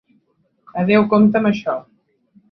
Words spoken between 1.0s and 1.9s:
compte amb això.